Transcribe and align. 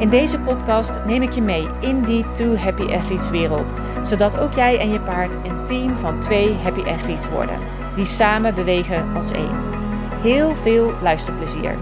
In 0.00 0.08
deze 0.08 0.40
podcast 0.40 1.04
neem 1.04 1.22
ik 1.22 1.30
je 1.30 1.42
mee 1.42 1.66
in 1.80 2.02
die 2.02 2.30
Two 2.32 2.56
Happy 2.56 2.82
Athletes 2.82 3.30
wereld, 3.30 3.74
zodat 4.02 4.38
ook 4.38 4.52
jij 4.52 4.78
en 4.78 4.90
je 4.90 5.00
paard 5.00 5.34
een 5.34 5.64
team 5.64 5.94
van 5.94 6.20
twee 6.20 6.54
Happy 6.54 6.80
Athletes 6.80 7.28
worden, 7.28 7.58
die 7.94 8.04
samen 8.04 8.54
bewegen 8.54 9.14
als 9.14 9.30
één. 9.30 9.58
Heel 10.22 10.54
veel 10.54 10.92
luisterplezier. 11.00 11.78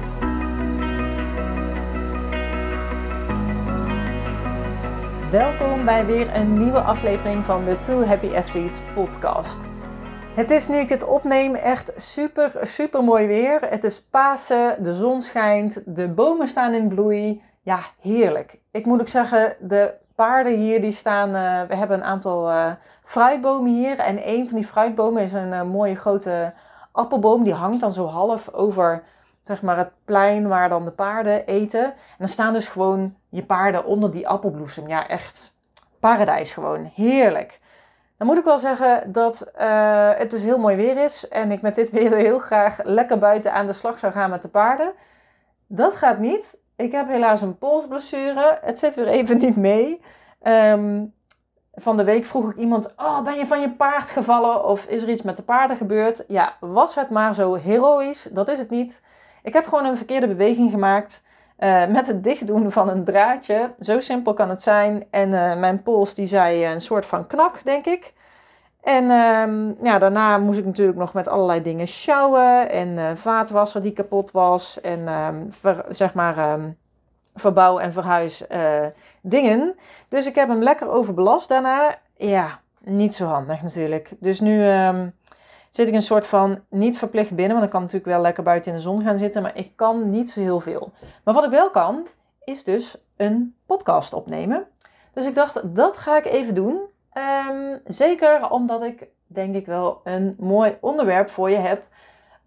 Welkom 5.31 5.85
bij 5.85 6.07
weer 6.07 6.37
een 6.37 6.59
nieuwe 6.59 6.81
aflevering 6.81 7.45
van 7.45 7.65
de 7.65 7.81
Two 7.81 8.05
Happy 8.05 8.35
Athletes 8.35 8.81
podcast. 8.95 9.67
Het 10.35 10.51
is 10.51 10.69
nu 10.69 10.77
ik 10.77 10.89
het 10.89 11.05
opneem 11.05 11.55
echt 11.55 11.93
super, 11.97 12.53
super 12.63 13.05
mooi 13.05 13.27
weer. 13.27 13.61
Het 13.61 13.85
is 13.85 14.03
Pasen, 14.03 14.83
de 14.83 14.95
zon 14.95 15.21
schijnt, 15.21 15.83
de 15.97 16.09
bomen 16.09 16.49
staan 16.49 16.73
in 16.73 16.89
bloei 16.89 17.43
ja, 17.69 17.81
heerlijk. 18.01 18.59
Ik 18.71 18.87
moet 18.87 19.01
ook 19.01 19.09
zeggen, 19.09 19.57
de 19.61 19.93
paarden 20.15 20.53
hier 20.53 20.81
die 20.81 20.93
staan. 20.93 21.29
Uh, 21.29 21.63
we 21.69 21.75
hebben 21.77 21.97
een 21.97 22.05
aantal 22.05 22.51
uh, 22.51 22.73
fruitbomen 23.03 23.73
hier. 23.73 23.99
En 23.99 24.29
een 24.29 24.49
van 24.49 24.59
die 24.59 24.67
fruitbomen 24.67 25.23
is 25.23 25.33
een 25.33 25.53
uh, 25.53 25.63
mooie 25.63 25.97
grote 25.97 26.53
appelboom. 26.93 27.45
Die 27.45 27.53
hangt 27.53 27.81
dan 27.81 27.93
zo 27.93 28.07
half 28.07 28.49
over 28.53 29.03
zeg 29.43 29.63
maar, 29.63 29.77
het 29.77 29.91
plein 30.05 30.49
waar 30.49 30.69
dan 30.69 30.85
de 30.85 30.91
paarden 30.91 31.47
eten. 31.47 31.85
En 31.85 31.95
dan 32.19 32.29
staan 32.29 32.53
dus 32.53 32.69
gewoon 32.69 33.15
je 33.29 33.45
paarden 33.45 33.85
onder 33.85 34.11
die 34.11 34.29
appelbloesem. 34.29 34.89
Ja, 34.89 35.09
echt 35.09 35.53
paradijs 36.01 36.53
gewoon. 36.53 36.91
Heerlijk. 36.95 37.61
Dan 38.17 38.27
moet 38.27 38.39
ik 38.39 38.45
wel 38.45 38.59
zeggen 38.59 39.13
dat 39.13 39.51
het 40.17 40.31
dus 40.31 40.43
heel 40.43 40.59
mooi 40.59 40.77
weer 40.77 41.05
is. 41.05 41.29
En 41.29 41.53
ik 41.53 41.63
met 41.63 41.75
dit 41.75 41.91
weer 42.01 42.15
heel 42.17 42.39
graag 42.39 42.79
lekker 42.83 43.19
buiten 43.19 43.53
aan 43.53 43.67
de 43.67 43.73
slag 43.73 43.99
zou 43.99 44.13
gaan 44.13 44.31
met 44.31 44.43
de 44.43 44.49
paarden. 44.49 44.93
Dat 45.67 45.95
gaat 45.95 46.19
niet. 46.19 46.59
Ik 46.79 46.93
heb 46.93 47.09
helaas 47.09 47.43
een 47.43 47.59
polsblessure. 47.59 48.59
Het 48.63 48.79
zit 48.79 48.95
weer 48.95 49.07
even 49.07 49.39
niet 49.39 49.57
mee. 49.57 50.01
Ehm, 50.43 51.05
van 51.75 51.97
de 51.97 52.05
week 52.05 52.25
vroeg 52.25 52.51
ik 52.51 52.57
iemand: 52.57 52.95
Oh, 52.97 53.23
ben 53.23 53.39
je 53.39 53.47
van 53.47 53.61
je 53.61 53.71
paard 53.71 54.11
gevallen? 54.11 54.65
Of 54.65 54.85
is 54.85 55.03
er 55.03 55.09
iets 55.09 55.23
met 55.23 55.37
de 55.37 55.43
paarden 55.43 55.77
gebeurd? 55.77 56.25
Ja, 56.29 56.57
was 56.61 56.95
het 56.95 57.11
maar 57.11 57.35
zo 57.35 57.55
heroïs? 57.55 58.29
Dat 58.33 58.49
is 58.49 58.59
het 58.59 58.71
niet. 58.71 59.03
Ik 59.43 59.53
heb 59.53 59.65
gewoon 59.65 59.85
een 59.85 59.97
verkeerde 59.97 60.29
beweging 60.29 60.71
gemaakt. 60.71 61.23
Uh, 61.59 61.87
met 61.87 62.07
het 62.07 62.25
dichtdoen 62.25 62.73
van 62.73 62.89
een 62.89 63.05
draadje. 63.05 63.75
Zo 63.81 64.01
simpel 64.01 64.33
kan 64.33 64.49
het 64.49 64.63
zijn. 64.63 65.07
En 65.11 65.29
uh, 65.29 65.57
mijn 65.57 65.83
pols 65.83 66.15
die 66.15 66.27
zei 66.27 66.67
een 66.67 66.81
soort 66.81 67.07
van 67.07 67.27
knak, 67.27 67.61
denk 67.65 67.87
ik. 67.87 68.13
En 68.89 69.11
um, 69.11 69.77
ja, 69.83 69.99
daarna 69.99 70.39
moest 70.39 70.59
ik 70.59 70.65
natuurlijk 70.65 70.99
nog 70.99 71.13
met 71.13 71.29
allerlei 71.29 71.63
dingen 71.63 71.89
sjouwen. 71.89 72.71
En 72.71 72.89
uh, 72.89 73.11
vaatwasser 73.15 73.83
die 73.83 73.93
kapot 73.93 74.31
was. 74.31 74.81
En 74.81 75.47
ver, 75.51 75.85
zeg 75.89 76.15
maar 76.15 76.53
um, 76.53 76.77
verbouw 77.35 77.79
en 77.79 77.93
verhuis 77.93 78.45
uh, 78.53 78.87
dingen. 79.23 79.75
Dus 80.09 80.27
ik 80.27 80.35
heb 80.35 80.49
hem 80.49 80.63
lekker 80.63 80.89
overbelast 80.89 81.49
daarna. 81.49 81.99
Ja, 82.17 82.61
niet 82.81 83.15
zo 83.15 83.25
handig 83.25 83.63
natuurlijk. 83.63 84.13
Dus 84.21 84.41
nu 84.41 84.63
zit 85.71 85.89
ik 85.89 85.95
een 85.95 86.03
soort 86.03 86.27
van 86.27 86.61
niet 86.69 86.99
verplicht 86.99 87.35
binnen. 87.35 87.53
Want 87.53 87.65
ik 87.65 87.71
kan 87.71 87.81
natuurlijk 87.81 88.11
wel 88.13 88.21
lekker 88.21 88.43
buiten 88.43 88.71
in 88.71 88.77
de 88.77 88.83
zon 88.83 89.03
gaan 89.03 89.19
zitten. 89.19 89.43
Maar 89.43 89.57
ik 89.57 89.73
kan 89.77 90.11
niet 90.11 90.31
zo 90.31 90.41
heel 90.41 90.61
veel. 90.61 90.93
Maar 91.25 91.35
wat 91.35 91.45
ik 91.45 91.51
wel 91.51 91.71
kan, 91.71 92.07
is 92.45 92.65
dus 92.65 92.97
een 93.17 93.55
podcast 93.67 94.13
opnemen. 94.13 94.67
Dus 95.13 95.27
ik 95.27 95.35
dacht, 95.35 95.77
dat 95.77 95.97
ga 95.97 96.17
ik 96.17 96.27
even 96.27 96.55
doen. 96.55 96.97
Um, 97.15 97.81
zeker 97.85 98.51
omdat 98.51 98.83
ik 98.83 99.07
denk 99.27 99.55
ik 99.55 99.67
wel 99.67 100.01
een 100.05 100.37
mooi 100.39 100.77
onderwerp 100.81 101.31
voor 101.31 101.51
je 101.51 101.57
heb. 101.57 101.83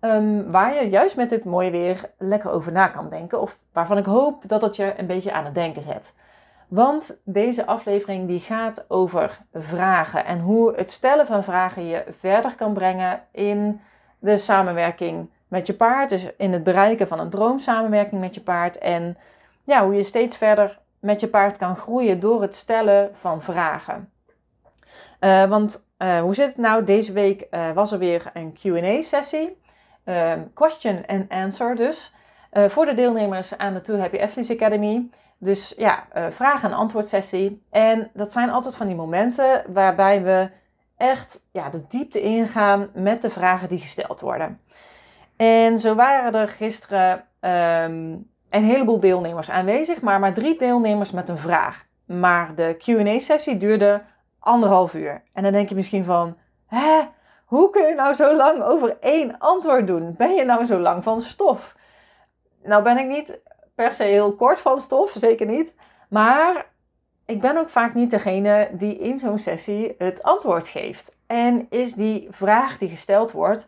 Um, 0.02 0.52
waar 0.52 0.76
je 0.76 0.90
juist 0.90 1.16
met 1.16 1.30
dit 1.30 1.46
mooie 1.46 1.72
weer 1.72 2.12
lekker 2.18 2.52
over 2.52 2.72
na 2.72 2.88
kan 2.88 3.10
denken. 3.10 3.42
Of 3.42 3.60
waarvan 3.72 3.98
ik 3.98 4.06
hoop 4.06 4.44
dat 4.48 4.62
het 4.62 4.76
je 4.76 4.94
een 4.98 5.08
beetje 5.08 5.32
aan 5.32 5.46
het 5.46 5.56
denken 5.56 5.82
zet. 5.82 6.14
Want 6.68 7.22
deze 7.24 7.66
aflevering 7.66 8.28
die 8.28 8.40
gaat 8.40 8.86
over 8.88 9.40
vragen. 9.54 10.26
En 10.26 10.40
hoe 10.40 10.76
het 10.76 10.92
stellen 10.92 11.26
van 11.26 11.44
vragen 11.44 11.86
je 11.86 12.04
verder 12.20 12.56
kan 12.56 12.74
brengen 12.74 13.22
in 13.32 13.82
de 14.20 14.38
samenwerking 14.38 15.30
met 15.48 15.68
je 15.68 15.74
paard. 15.74 16.10
Dus 16.10 16.36
in 16.38 16.54
het 16.54 16.64
bereiken 16.64 17.08
van 17.08 17.20
een 17.20 17.30
droomsamenwerking 17.30 18.22
met 18.22 18.36
je 18.36 18.42
paard. 18.42 18.78
En 18.78 19.18
ja, 19.64 19.84
hoe 19.86 19.96
je 19.96 20.04
steeds 20.04 20.38
verder 20.38 20.80
met 21.00 21.20
je 21.20 21.28
paard 21.28 21.58
kan 21.58 21.76
groeien 21.76 22.20
door 22.20 22.42
het 22.42 22.56
stellen 22.56 23.10
van 23.14 23.42
vragen. 23.42 24.12
Uh, 25.20 25.46
want 25.46 25.86
uh, 25.98 26.20
hoe 26.20 26.36
zit 26.36 26.48
het 26.48 26.58
nou? 26.58 26.84
Deze 26.84 27.14
week 27.14 27.48
uh, 27.52 27.72
was 27.72 27.92
er 27.92 28.00
weer 28.00 28.32
een 28.34 28.54
QA-sessie. 28.54 29.60
question 30.54 31.06
and 31.06 31.30
answer 31.30 31.76
dus. 31.76 32.14
voor 32.52 32.86
de 32.86 32.94
deelnemers 32.94 33.58
aan 33.58 33.74
de 33.74 33.82
Two 33.82 33.98
Happy 33.98 34.20
Athletes 34.20 34.58
Academy. 34.58 35.10
Dus 35.38 35.74
ja, 35.78 36.08
vraag- 36.32 36.64
en 36.64 36.74
antwoord 36.74 37.08
sessie. 37.08 37.62
En 37.70 38.10
dat 38.14 38.32
zijn 38.32 38.50
altijd 38.50 38.76
van 38.76 38.88
die 38.88 38.96
momenten 38.96 39.64
waarbij 39.74 40.24
we 40.24 40.50
echt 40.98 41.42
ja, 41.52 41.70
de 41.70 41.88
diepte 41.88 42.22
ingaan 42.22 42.90
met 42.94 43.22
de 43.22 43.30
vragen 43.30 43.70
die 43.70 43.80
gesteld 43.80 44.20
worden. 44.20 44.60
En 45.38 45.80
zo 45.80 45.96
waren 45.96 46.34
er 46.34 46.48
gisteren 46.48 47.14
um, 47.14 48.30
een 48.50 48.64
heleboel 48.64 49.00
deelnemers 49.00 49.50
aanwezig, 49.50 50.02
maar 50.02 50.20
maar 50.20 50.34
drie 50.34 50.58
deelnemers 50.58 51.12
met 51.12 51.30
een 51.30 51.38
vraag. 51.38 51.86
Maar 52.06 52.56
de 52.56 52.76
QA-sessie 52.78 53.58
duurde 53.58 54.02
anderhalf 54.42 54.94
uur. 54.94 55.24
En 55.34 55.44
dan 55.44 55.52
denk 55.52 55.70
je 55.70 55.76
misschien 55.76 56.06
van, 56.06 56.38
hè, 56.66 57.02
hoe 57.46 57.70
kun 57.70 57.88
je 57.88 57.94
nou 57.94 58.14
zo 58.14 58.36
lang 58.36 58.64
over 58.64 58.98
één 59.00 59.40
antwoord 59.40 59.88
doen? 59.88 60.16
Ben 60.18 60.34
je 60.34 60.46
nou 60.46 60.66
zo 60.66 60.80
lang 60.80 61.04
van 61.04 61.22
stof? 61.22 61.76
Nou 62.64 62.84
ben 62.84 62.98
ik 62.98 63.08
niet 63.08 63.40
per 63.76 63.94
se 63.94 64.04
heel 64.04 64.36
kort 64.36 64.60
van 64.60 64.82
stof, 64.82 65.14
zeker 65.16 65.46
niet. 65.46 65.76
Maar 66.10 66.66
ik 67.26 67.42
ben 67.42 67.58
ook 67.58 67.70
vaak 67.70 67.94
niet 67.94 68.12
degene 68.12 68.70
die 68.74 68.98
in 68.98 69.20
zo'n 69.20 69.40
sessie 69.40 69.96
het 69.98 70.24
antwoord 70.24 70.68
geeft. 70.68 71.16
En 71.28 71.68
is 71.70 71.94
die 71.94 72.28
vraag 72.32 72.78
die 72.78 72.90
gesteld 72.90 73.32
wordt 73.32 73.68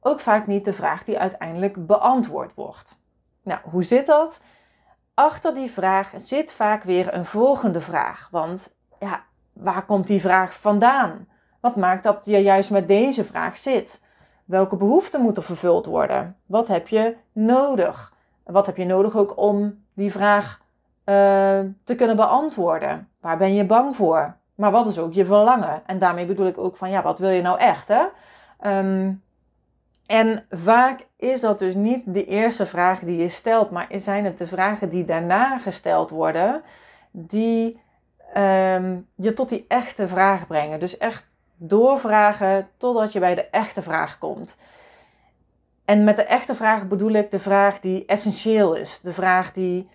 ook 0.00 0.20
vaak 0.20 0.46
niet 0.46 0.64
de 0.64 0.72
vraag 0.72 1.04
die 1.04 1.18
uiteindelijk 1.18 1.86
beantwoord 1.86 2.54
wordt. 2.54 2.98
Nou, 3.42 3.60
hoe 3.70 3.82
zit 3.82 4.06
dat? 4.06 4.40
Achter 5.14 5.54
die 5.54 5.70
vraag 5.70 6.12
zit 6.16 6.52
vaak 6.52 6.82
weer 6.82 7.14
een 7.14 7.24
volgende 7.24 7.80
vraag. 7.80 8.28
Want 8.30 8.76
ja, 8.98 9.24
waar 9.62 9.84
komt 9.84 10.06
die 10.06 10.20
vraag 10.20 10.54
vandaan? 10.54 11.28
Wat 11.60 11.76
maakt 11.76 12.02
dat 12.02 12.24
je 12.24 12.38
juist 12.38 12.70
met 12.70 12.88
deze 12.88 13.24
vraag 13.24 13.58
zit? 13.58 14.00
Welke 14.44 14.76
behoeften 14.76 15.20
moeten 15.20 15.42
vervuld 15.42 15.86
worden? 15.86 16.36
Wat 16.46 16.68
heb 16.68 16.88
je 16.88 17.16
nodig? 17.32 18.12
Wat 18.44 18.66
heb 18.66 18.76
je 18.76 18.84
nodig 18.84 19.16
ook 19.16 19.36
om 19.36 19.84
die 19.94 20.12
vraag 20.12 20.60
uh, 20.60 21.14
te 21.84 21.94
kunnen 21.96 22.16
beantwoorden? 22.16 23.08
Waar 23.20 23.36
ben 23.36 23.54
je 23.54 23.64
bang 23.64 23.96
voor? 23.96 24.36
Maar 24.54 24.70
wat 24.70 24.86
is 24.86 24.98
ook 24.98 25.12
je 25.12 25.26
verlangen? 25.26 25.82
En 25.86 25.98
daarmee 25.98 26.26
bedoel 26.26 26.46
ik 26.46 26.58
ook 26.58 26.76
van 26.76 26.90
ja, 26.90 27.02
wat 27.02 27.18
wil 27.18 27.30
je 27.30 27.42
nou 27.42 27.58
echt? 27.58 27.88
Hè? 27.88 28.02
Um, 28.78 29.22
en 30.06 30.46
vaak 30.50 31.06
is 31.16 31.40
dat 31.40 31.58
dus 31.58 31.74
niet 31.74 32.02
de 32.06 32.24
eerste 32.24 32.66
vraag 32.66 33.00
die 33.00 33.16
je 33.16 33.28
stelt, 33.28 33.70
maar 33.70 33.86
zijn 33.90 34.24
het 34.24 34.38
de 34.38 34.46
vragen 34.46 34.88
die 34.88 35.04
daarna 35.04 35.58
gesteld 35.58 36.10
worden, 36.10 36.62
die 37.10 37.80
um, 38.36 39.08
je 39.14 39.34
tot 39.34 39.48
die 39.48 39.64
echte 39.68 40.08
vraag 40.08 40.46
brengen. 40.46 40.80
Dus 40.80 40.98
echt 40.98 41.38
doorvragen 41.56 42.68
totdat 42.76 43.12
je 43.12 43.18
bij 43.18 43.34
de 43.34 43.44
echte 43.44 43.82
vraag 43.82 44.18
komt. 44.18 44.56
En 45.84 46.04
met 46.04 46.16
de 46.16 46.22
echte 46.22 46.54
vraag 46.54 46.86
bedoel 46.88 47.10
ik 47.10 47.30
de 47.30 47.38
vraag 47.38 47.80
die 47.80 48.04
essentieel 48.04 48.74
is. 48.74 49.00
De 49.00 49.12
vraag 49.12 49.52
die, 49.52 49.88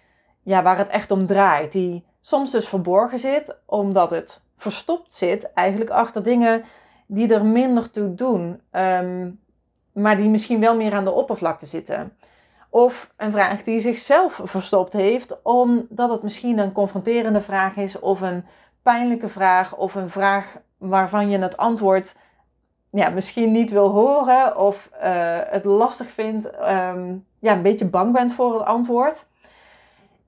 ja, 0.43 0.63
waar 0.63 0.77
het 0.77 0.87
echt 0.87 1.11
om 1.11 1.25
draait. 1.25 1.71
Die 1.71 2.05
soms 2.19 2.51
dus 2.51 2.67
verborgen 2.67 3.19
zit, 3.19 3.57
omdat 3.65 4.11
het 4.11 4.41
verstopt 4.57 5.13
zit 5.13 5.53
eigenlijk 5.53 5.89
achter 5.89 6.23
dingen 6.23 6.63
die 7.07 7.33
er 7.33 7.45
minder 7.45 7.91
toe 7.91 8.13
doen. 8.13 8.61
Um, 8.71 9.39
maar 9.91 10.15
die 10.15 10.29
misschien 10.29 10.59
wel 10.59 10.75
meer 10.75 10.93
aan 10.93 11.03
de 11.03 11.11
oppervlakte 11.11 11.65
zitten. 11.65 12.17
Of 12.69 13.13
een 13.17 13.31
vraag 13.31 13.63
die 13.63 13.79
zichzelf 13.79 14.41
verstopt 14.43 14.93
heeft, 14.93 15.41
omdat 15.41 16.09
het 16.09 16.23
misschien 16.23 16.57
een 16.57 16.71
confronterende 16.71 17.41
vraag 17.41 17.75
is, 17.75 17.99
of 17.99 18.21
een 18.21 18.45
pijnlijke 18.81 19.29
vraag, 19.29 19.75
of 19.75 19.95
een 19.95 20.09
vraag 20.09 20.57
waarvan 20.77 21.29
je 21.29 21.37
het 21.39 21.57
antwoord 21.57 22.15
ja, 22.89 23.09
misschien 23.09 23.51
niet 23.51 23.71
wil 23.71 23.89
horen, 23.89 24.57
of 24.57 24.89
uh, 24.93 25.39
het 25.43 25.65
lastig 25.65 26.11
vindt, 26.11 26.45
um, 26.45 27.25
ja, 27.39 27.53
een 27.53 27.61
beetje 27.61 27.85
bang 27.85 28.13
bent 28.13 28.33
voor 28.33 28.53
het 28.53 28.65
antwoord. 28.65 29.27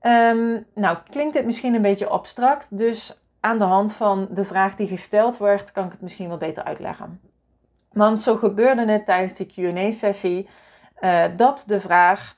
Um, 0.02 0.66
nou, 0.74 0.98
klinkt 1.10 1.32
dit 1.32 1.44
misschien 1.44 1.74
een 1.74 1.82
beetje 1.82 2.08
abstract, 2.08 2.78
dus 2.78 3.20
aan 3.40 3.58
de 3.58 3.64
hand 3.64 3.92
van 3.92 4.28
de 4.30 4.44
vraag 4.44 4.76
die 4.76 4.86
gesteld 4.86 5.38
werd, 5.38 5.72
kan 5.72 5.84
ik 5.84 5.92
het 5.92 6.00
misschien 6.00 6.28
wel 6.28 6.38
beter 6.38 6.64
uitleggen. 6.64 7.20
Want 7.92 8.20
zo 8.20 8.36
gebeurde 8.36 8.92
het 8.92 9.04
tijdens 9.04 9.34
die 9.34 9.46
QA-sessie 9.46 10.48
uh, 11.00 11.24
dat 11.36 11.64
de 11.66 11.80
vraag 11.80 12.36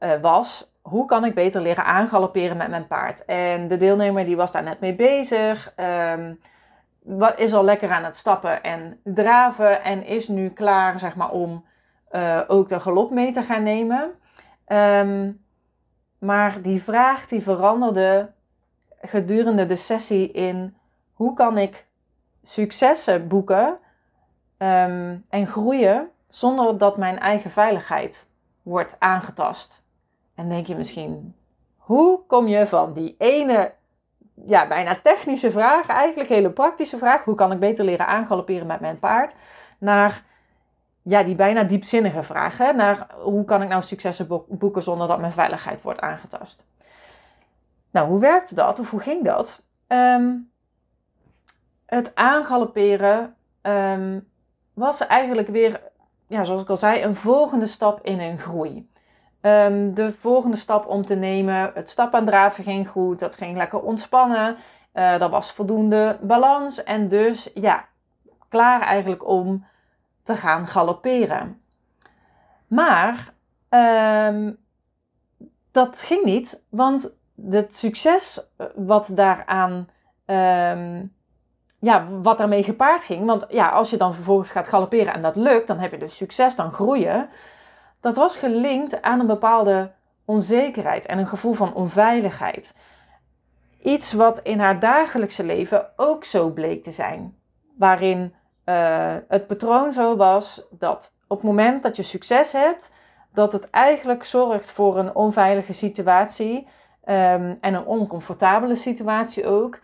uh, 0.00 0.12
was: 0.20 0.72
hoe 0.82 1.06
kan 1.06 1.24
ik 1.24 1.34
beter 1.34 1.60
leren 1.60 1.84
aangalopperen 1.84 2.56
met 2.56 2.68
mijn 2.68 2.86
paard? 2.86 3.24
En 3.24 3.68
de 3.68 3.76
deelnemer 3.76 4.24
die 4.24 4.36
was 4.36 4.52
daar 4.52 4.62
net 4.62 4.80
mee 4.80 4.94
bezig. 4.94 5.72
Um, 5.76 6.40
wat 7.02 7.38
is 7.38 7.52
al 7.52 7.64
lekker 7.64 7.90
aan 7.90 8.04
het 8.04 8.16
stappen 8.16 8.62
en 8.62 9.00
draven 9.04 9.82
en 9.82 10.06
is 10.06 10.28
nu 10.28 10.48
klaar 10.48 10.98
zeg 10.98 11.16
maar, 11.16 11.30
om 11.30 11.64
uh, 12.12 12.40
ook 12.46 12.68
de 12.68 12.80
galop 12.80 13.10
mee 13.10 13.32
te 13.32 13.42
gaan 13.42 13.62
nemen. 13.62 14.10
Um, 14.66 15.40
maar 16.18 16.62
die 16.62 16.82
vraag 16.82 17.26
die 17.26 17.42
veranderde 17.42 18.30
gedurende 19.00 19.66
de 19.66 19.76
sessie 19.76 20.32
in 20.32 20.76
hoe 21.12 21.34
kan 21.34 21.58
ik 21.58 21.86
successen 22.42 23.28
boeken 23.28 23.78
um, 24.58 25.24
en 25.28 25.46
groeien 25.46 26.10
zonder 26.32 26.78
dat 26.78 26.96
mijn 26.96 27.18
eigen 27.18 27.50
veiligheid 27.50 28.28
wordt 28.62 28.96
aangetast. 28.98 29.84
En 30.34 30.48
denk 30.48 30.66
je 30.66 30.74
misschien, 30.74 31.36
hoe 31.76 32.26
kom 32.26 32.46
je 32.46 32.66
van 32.66 32.92
die 32.92 33.14
ene, 33.18 33.72
ja, 34.46 34.68
bijna 34.68 35.00
technische 35.02 35.50
vraag, 35.50 35.86
eigenlijk 35.86 36.28
hele 36.28 36.50
praktische 36.50 36.98
vraag, 36.98 37.24
hoe 37.24 37.34
kan 37.34 37.52
ik 37.52 37.58
beter 37.60 37.84
leren 37.84 38.06
aangalopperen 38.06 38.66
met 38.66 38.80
mijn 38.80 38.98
paard, 38.98 39.34
naar 39.78 40.24
ja, 41.02 41.22
die 41.22 41.34
bijna 41.34 41.62
diepzinnige 41.62 42.22
vraag, 42.22 42.58
naar 42.58 43.06
hoe 43.22 43.44
kan 43.44 43.62
ik 43.62 43.68
nou 43.68 43.82
successen 43.82 44.26
boeken 44.48 44.82
zonder 44.82 45.08
dat 45.08 45.20
mijn 45.20 45.32
veiligheid 45.32 45.82
wordt 45.82 46.00
aangetast. 46.00 46.66
Nou, 47.90 48.08
hoe 48.08 48.20
werkte 48.20 48.54
dat 48.54 48.78
of 48.78 48.90
hoe 48.90 49.00
ging 49.00 49.24
dat? 49.24 49.62
Um, 49.86 50.50
het 51.86 52.14
aangalopperen 52.14 53.36
um, 53.62 54.28
was 54.74 55.06
eigenlijk 55.06 55.48
weer, 55.48 55.90
ja, 56.32 56.44
zoals 56.44 56.62
ik 56.62 56.68
al 56.68 56.76
zei, 56.76 57.02
een 57.02 57.16
volgende 57.16 57.66
stap 57.66 58.00
in 58.02 58.20
een 58.20 58.38
groei. 58.38 58.90
Um, 59.40 59.94
de 59.94 60.12
volgende 60.20 60.56
stap 60.56 60.86
om 60.86 61.04
te 61.04 61.14
nemen, 61.14 61.70
het 61.74 61.90
stap 61.90 62.14
aan 62.14 62.24
draven 62.24 62.64
ging 62.64 62.88
goed, 62.88 63.18
dat 63.18 63.36
ging 63.36 63.56
lekker 63.56 63.82
ontspannen, 63.82 64.56
uh, 64.94 65.22
er 65.22 65.28
was 65.28 65.52
voldoende 65.52 66.18
balans 66.20 66.84
en 66.84 67.08
dus 67.08 67.50
ja, 67.54 67.84
klaar 68.48 68.80
eigenlijk 68.80 69.26
om 69.28 69.66
te 70.22 70.34
gaan 70.34 70.66
galopperen. 70.66 71.62
Maar 72.66 73.34
um, 74.28 74.58
dat 75.70 76.02
ging 76.02 76.24
niet, 76.24 76.62
want 76.68 77.14
het 77.50 77.74
succes 77.74 78.48
eh, 78.56 78.66
wat 78.74 79.10
daaraan, 79.14 79.88
um, 80.26 81.14
ja, 81.82 82.06
wat 82.08 82.38
daarmee 82.38 82.62
gepaard 82.62 83.04
ging. 83.04 83.26
Want 83.26 83.46
ja, 83.48 83.68
als 83.68 83.90
je 83.90 83.96
dan 83.96 84.14
vervolgens 84.14 84.50
gaat 84.50 84.68
galopperen 84.68 85.14
en 85.14 85.22
dat 85.22 85.36
lukt, 85.36 85.66
dan 85.66 85.78
heb 85.78 85.90
je 85.90 85.98
dus 85.98 86.16
succes, 86.16 86.56
dan 86.56 86.72
groeien. 86.72 87.28
Dat 88.00 88.16
was 88.16 88.36
gelinkt 88.36 89.02
aan 89.02 89.20
een 89.20 89.26
bepaalde 89.26 89.92
onzekerheid 90.24 91.06
en 91.06 91.18
een 91.18 91.26
gevoel 91.26 91.52
van 91.52 91.74
onveiligheid. 91.74 92.74
Iets 93.80 94.12
wat 94.12 94.40
in 94.42 94.58
haar 94.58 94.78
dagelijkse 94.78 95.44
leven 95.44 95.88
ook 95.96 96.24
zo 96.24 96.50
bleek 96.50 96.84
te 96.84 96.90
zijn. 96.90 97.36
Waarin 97.78 98.34
uh, 98.64 99.14
het 99.28 99.46
patroon 99.46 99.92
zo 99.92 100.16
was 100.16 100.62
dat 100.70 101.14
op 101.28 101.36
het 101.36 101.46
moment 101.46 101.82
dat 101.82 101.96
je 101.96 102.02
succes 102.02 102.52
hebt, 102.52 102.92
dat 103.32 103.52
het 103.52 103.70
eigenlijk 103.70 104.24
zorgt 104.24 104.72
voor 104.72 104.98
een 104.98 105.14
onveilige 105.14 105.72
situatie 105.72 106.56
um, 107.04 107.58
en 107.60 107.74
een 107.74 107.86
oncomfortabele 107.86 108.76
situatie 108.76 109.46
ook. 109.46 109.80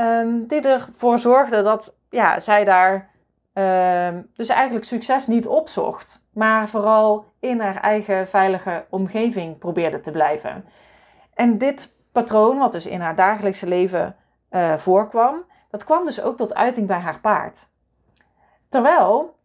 Um, 0.00 0.46
die 0.46 0.60
ervoor 0.60 1.18
zorgde 1.18 1.62
dat 1.62 1.94
ja, 2.10 2.40
zij 2.40 2.64
daar 2.64 3.10
um, 3.52 4.30
dus 4.34 4.48
eigenlijk 4.48 4.84
succes 4.84 5.26
niet 5.26 5.46
opzocht, 5.46 6.22
maar 6.32 6.68
vooral 6.68 7.32
in 7.40 7.60
haar 7.60 7.76
eigen 7.76 8.28
veilige 8.28 8.86
omgeving 8.90 9.58
probeerde 9.58 10.00
te 10.00 10.10
blijven. 10.10 10.64
En 11.34 11.58
dit 11.58 11.94
patroon, 12.12 12.58
wat 12.58 12.72
dus 12.72 12.86
in 12.86 13.00
haar 13.00 13.14
dagelijkse 13.14 13.66
leven 13.66 14.16
uh, 14.50 14.74
voorkwam, 14.74 15.44
dat 15.70 15.84
kwam 15.84 16.04
dus 16.04 16.22
ook 16.22 16.36
tot 16.36 16.54
uiting 16.54 16.86
bij 16.86 16.98
haar 16.98 17.20
paard. 17.20 17.68
Terwijl, 18.68 19.36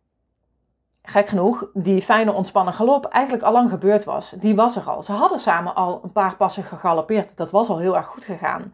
gek 1.02 1.28
genoeg, 1.28 1.70
die 1.74 2.02
fijne 2.02 2.34
ontspannen 2.34 2.74
galop 2.74 3.06
eigenlijk 3.06 3.44
al 3.44 3.52
lang 3.52 3.70
gebeurd 3.70 4.04
was. 4.04 4.30
Die 4.30 4.56
was 4.56 4.76
er 4.76 4.90
al. 4.90 5.04
Ze 5.04 5.12
hadden 5.12 5.40
samen 5.40 5.76
al 5.76 6.00
een 6.04 6.12
paar 6.12 6.36
passen 6.36 6.64
gegalopeerd. 6.64 7.38
Dat 7.38 7.52
was 7.52 7.70
al 7.70 7.78
heel 7.78 7.96
erg 7.96 8.06
goed 8.08 8.26
gegaan. 8.26 8.74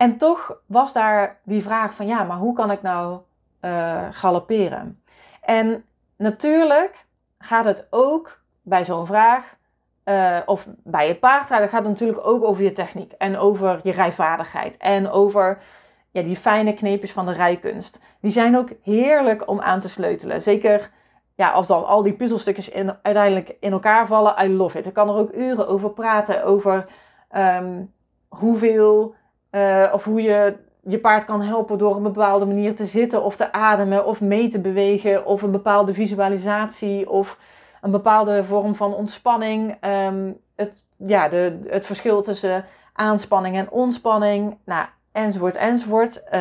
En 0.00 0.16
toch 0.16 0.60
was 0.66 0.92
daar 0.92 1.38
die 1.44 1.62
vraag 1.62 1.94
van 1.94 2.06
ja, 2.06 2.24
maar 2.24 2.36
hoe 2.36 2.54
kan 2.54 2.70
ik 2.70 2.82
nou 2.82 3.20
uh, 3.60 4.06
galopperen? 4.10 5.02
En 5.40 5.84
natuurlijk 6.16 7.06
gaat 7.38 7.64
het 7.64 7.86
ook 7.90 8.40
bij 8.62 8.84
zo'n 8.84 9.06
vraag, 9.06 9.56
uh, 10.04 10.38
of 10.46 10.66
bij 10.82 11.08
het 11.08 11.20
paardrijden, 11.20 11.68
gaat 11.68 11.80
het 11.80 11.88
natuurlijk 11.88 12.26
ook 12.26 12.44
over 12.44 12.62
je 12.62 12.72
techniek 12.72 13.12
en 13.12 13.38
over 13.38 13.80
je 13.82 13.92
rijvaardigheid 13.92 14.76
en 14.76 15.10
over 15.10 15.58
ja, 16.10 16.22
die 16.22 16.36
fijne 16.36 16.74
kneepjes 16.74 17.12
van 17.12 17.26
de 17.26 17.32
rijkunst. 17.32 18.00
Die 18.20 18.30
zijn 18.30 18.56
ook 18.56 18.68
heerlijk 18.82 19.48
om 19.48 19.60
aan 19.60 19.80
te 19.80 19.88
sleutelen. 19.88 20.42
Zeker 20.42 20.90
ja, 21.34 21.50
als 21.50 21.66
dan 21.66 21.86
al 21.86 22.02
die 22.02 22.16
puzzelstukjes 22.16 22.68
in, 22.68 22.96
uiteindelijk 23.02 23.56
in 23.60 23.72
elkaar 23.72 24.06
vallen. 24.06 24.44
I 24.44 24.56
love 24.56 24.78
it. 24.78 24.86
Ik 24.86 24.92
kan 24.92 25.08
er 25.08 25.14
ook 25.14 25.34
uren 25.34 25.68
over 25.68 25.90
praten. 25.90 26.44
Over 26.44 26.86
um, 27.36 27.92
hoeveel 28.28 29.18
uh, 29.50 29.90
of 29.92 30.04
hoe 30.04 30.22
je 30.22 30.56
je 30.82 30.98
paard 30.98 31.24
kan 31.24 31.42
helpen 31.42 31.78
door 31.78 31.96
een 31.96 32.02
bepaalde 32.02 32.46
manier 32.46 32.76
te 32.76 32.86
zitten 32.86 33.22
of 33.22 33.36
te 33.36 33.52
ademen 33.52 34.06
of 34.06 34.20
mee 34.20 34.48
te 34.48 34.60
bewegen. 34.60 35.26
Of 35.26 35.42
een 35.42 35.50
bepaalde 35.50 35.94
visualisatie 35.94 37.10
of 37.10 37.38
een 37.80 37.90
bepaalde 37.90 38.44
vorm 38.44 38.74
van 38.74 38.94
ontspanning. 38.94 39.76
Um, 40.06 40.38
het, 40.56 40.84
ja, 40.96 41.28
de, 41.28 41.60
het 41.66 41.86
verschil 41.86 42.22
tussen 42.22 42.64
aanspanning 42.92 43.56
en 43.56 43.70
ontspanning. 43.70 44.56
Nou, 44.64 44.86
enzovoort, 45.12 45.56
enzovoort. 45.56 46.22
Uh, 46.34 46.40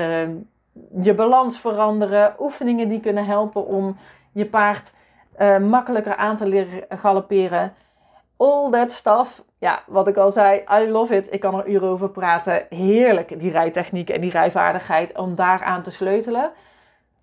je 1.01 1.15
balans 1.15 1.59
veranderen, 1.59 2.35
oefeningen 2.39 2.89
die 2.89 2.99
kunnen 2.99 3.25
helpen 3.25 3.65
om 3.65 3.97
je 4.31 4.45
paard 4.45 4.93
uh, 5.39 5.57
makkelijker 5.57 6.15
aan 6.15 6.37
te 6.37 6.47
leren 6.47 6.83
galopperen. 6.89 7.73
All 8.39 8.71
that 8.71 8.91
stuff. 8.91 9.43
Ja, 9.57 9.79
wat 9.87 10.07
ik 10.07 10.17
al 10.17 10.31
zei, 10.31 10.63
I 10.81 10.89
love 10.89 11.15
it. 11.15 11.33
Ik 11.33 11.39
kan 11.39 11.55
er 11.55 11.67
uren 11.67 11.89
over 11.89 12.09
praten. 12.09 12.65
Heerlijk, 12.69 13.39
die 13.39 13.51
rijtechniek 13.51 14.09
en 14.09 14.21
die 14.21 14.31
rijvaardigheid 14.31 15.17
om 15.17 15.35
daar 15.35 15.63
aan 15.63 15.81
te 15.81 15.91
sleutelen. 15.91 16.51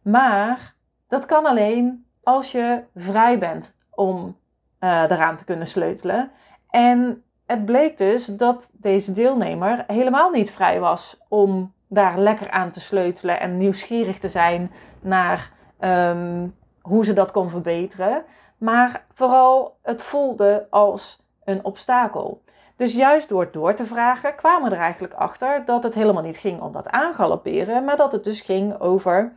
Maar 0.02 0.74
dat 1.08 1.26
kan 1.26 1.46
alleen 1.46 2.06
als 2.22 2.52
je 2.52 2.82
vrij 2.94 3.38
bent 3.38 3.76
om 3.90 4.36
uh, 4.80 5.02
eraan 5.02 5.36
te 5.36 5.44
kunnen 5.44 5.66
sleutelen. 5.66 6.30
En 6.70 7.24
het 7.46 7.64
bleek 7.64 7.96
dus 7.96 8.26
dat 8.26 8.70
deze 8.72 9.12
deelnemer 9.12 9.84
helemaal 9.86 10.30
niet 10.30 10.50
vrij 10.50 10.80
was 10.80 11.18
om 11.28 11.72
daar 11.88 12.18
lekker 12.18 12.50
aan 12.50 12.70
te 12.70 12.80
sleutelen 12.80 13.40
en 13.40 13.56
nieuwsgierig 13.56 14.18
te 14.18 14.28
zijn 14.28 14.72
naar 15.00 15.52
um, 15.80 16.54
hoe 16.86 17.04
ze 17.04 17.12
dat 17.12 17.30
kon 17.30 17.50
verbeteren. 17.50 18.24
Maar 18.58 19.04
vooral 19.14 19.78
het 19.82 20.02
voelde 20.02 20.66
als 20.70 21.22
een 21.44 21.64
obstakel. 21.64 22.42
Dus 22.76 22.94
juist 22.94 23.28
door 23.28 23.52
door 23.52 23.74
te 23.74 23.86
vragen 23.86 24.34
kwamen 24.34 24.70
we 24.70 24.76
er 24.76 24.82
eigenlijk 24.82 25.14
achter 25.14 25.64
dat 25.64 25.82
het 25.82 25.94
helemaal 25.94 26.22
niet 26.22 26.36
ging 26.36 26.60
om 26.60 26.72
dat 26.72 26.88
aangalopperen, 26.88 27.84
maar 27.84 27.96
dat 27.96 28.12
het 28.12 28.24
dus 28.24 28.40
ging 28.40 28.80
over 28.80 29.36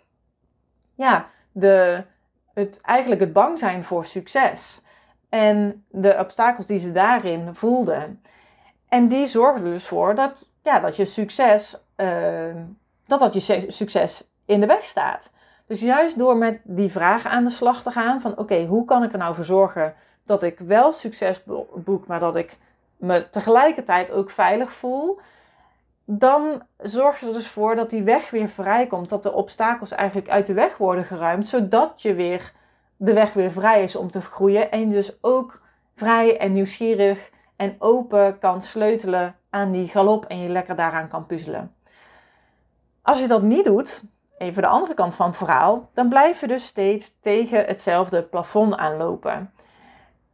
ja, 0.95 1.29
de, 1.51 2.03
het, 2.53 2.81
eigenlijk 2.81 3.21
het 3.21 3.33
bang 3.33 3.59
zijn 3.59 3.83
voor 3.83 4.05
succes. 4.05 4.81
En 5.29 5.85
de 5.89 6.15
obstakels 6.19 6.65
die 6.65 6.79
ze 6.79 6.91
daarin 6.91 7.55
voelden. 7.55 8.23
En 8.87 9.07
die 9.07 9.27
zorgden 9.27 9.71
dus 9.71 9.87
voor 9.87 10.15
dat, 10.15 10.49
ja, 10.63 10.79
dat 10.79 10.95
je 10.95 11.05
succes, 11.05 11.77
uh, 11.97 12.55
dat 13.05 13.19
dat 13.19 13.33
je 13.33 13.65
succes 13.67 14.29
in 14.45 14.59
de 14.59 14.65
weg 14.65 14.83
staat. 14.83 15.31
Dus 15.69 15.79
juist 15.79 16.17
door 16.17 16.37
met 16.37 16.59
die 16.63 16.91
vragen 16.91 17.29
aan 17.29 17.43
de 17.43 17.49
slag 17.49 17.83
te 17.83 17.91
gaan 17.91 18.21
van 18.21 18.37
oké, 18.37 18.65
hoe 18.65 18.85
kan 18.85 19.03
ik 19.03 19.11
er 19.11 19.17
nou 19.17 19.35
voor 19.35 19.45
zorgen 19.45 19.93
dat 20.23 20.43
ik 20.43 20.59
wel 20.59 20.91
succes 20.91 21.43
boek, 21.75 22.07
maar 22.07 22.19
dat 22.19 22.35
ik 22.35 22.57
me 22.97 23.29
tegelijkertijd 23.29 24.11
ook 24.11 24.29
veilig 24.29 24.73
voel, 24.73 25.19
dan 26.05 26.63
zorg 26.77 27.19
je 27.19 27.25
er 27.25 27.33
dus 27.33 27.47
voor 27.47 27.75
dat 27.75 27.89
die 27.89 28.03
weg 28.03 28.29
weer 28.29 28.49
vrijkomt, 28.49 29.09
dat 29.09 29.23
de 29.23 29.33
obstakels 29.33 29.91
eigenlijk 29.91 30.29
uit 30.29 30.47
de 30.47 30.53
weg 30.53 30.77
worden 30.77 31.03
geruimd, 31.03 31.47
zodat 31.47 32.01
je 32.01 32.13
weer 32.13 32.53
de 32.97 33.13
weg 33.13 33.33
weer 33.33 33.51
vrij 33.51 33.83
is 33.83 33.95
om 33.95 34.11
te 34.11 34.21
groeien. 34.21 34.71
En 34.71 34.79
je 34.79 34.87
dus 34.87 35.17
ook 35.21 35.61
vrij 35.95 36.37
en 36.37 36.53
nieuwsgierig 36.53 37.29
en 37.55 37.75
open 37.79 38.39
kan 38.39 38.61
sleutelen 38.61 39.35
aan 39.49 39.71
die 39.71 39.87
galop 39.87 40.25
en 40.25 40.39
je 40.39 40.49
lekker 40.49 40.75
daaraan 40.75 41.09
kan 41.09 41.25
puzzelen. 41.25 41.75
Als 43.01 43.19
je 43.19 43.27
dat 43.27 43.41
niet 43.41 43.65
doet, 43.65 44.03
even 44.39 44.61
de 44.61 44.67
andere 44.67 44.93
kant 44.93 45.15
van 45.15 45.25
het 45.27 45.37
verhaal, 45.37 45.89
dan 45.93 46.09
blijf 46.09 46.39
je 46.39 46.47
dus 46.47 46.65
steeds 46.65 47.13
tegen 47.21 47.65
hetzelfde 47.65 48.23
plafond 48.23 48.77
aanlopen. 48.77 49.51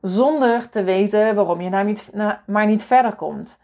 Zonder 0.01 0.69
te 0.69 0.83
weten 0.83 1.35
waarom 1.35 1.61
je 1.61 1.69
nou 1.69 1.85
niet, 1.85 2.09
nou, 2.13 2.35
maar 2.45 2.65
niet 2.65 2.83
verder 2.83 3.15
komt. 3.15 3.59